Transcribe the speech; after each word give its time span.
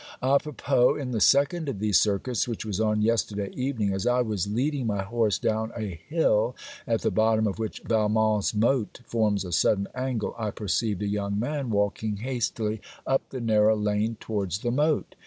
A 0.19 0.39
propos, 0.39 0.99
in 0.99 1.11
the 1.11 1.21
second 1.21 1.69
of 1.69 1.77
these 1.77 1.99
circuits, 2.01 2.47
which 2.47 2.65
was 2.65 2.81
on 2.81 3.03
yesterday 3.03 3.51
evening, 3.53 3.93
as 3.93 4.07
I 4.07 4.21
was 4.23 4.47
leading 4.47 4.87
my 4.87 5.03
horse 5.03 5.37
down 5.37 5.71
a 5.77 6.01
hill 6.09 6.55
at 6.87 7.01
the 7.01 7.11
bottom 7.11 7.45
of 7.45 7.59
which 7.59 7.83
Valmont's 7.85 8.55
moat 8.55 9.01
forms 9.05 9.45
a 9.45 9.51
sudden 9.51 9.87
angle, 9.93 10.33
I 10.39 10.49
perceived 10.49 11.03
a 11.03 11.07
young 11.07 11.37
man 11.37 11.69
walking 11.69 12.17
hastily 12.17 12.81
up 13.05 13.29
the 13.29 13.39
narrow 13.41 13.75
lane 13.75 14.17
towards 14.19 14.57
the 14.57 14.71
moat. 14.71 15.13